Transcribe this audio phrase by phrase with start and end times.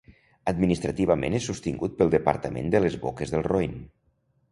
[0.51, 3.83] Administrativament és sostingut pel Departament de les Boques del Roine.